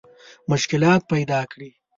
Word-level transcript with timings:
مشکلات 0.51 1.01
پیدا 1.11 1.41
کړي. 1.51 1.69